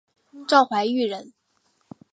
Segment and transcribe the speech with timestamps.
[0.47, 1.31] 赵怀玉人。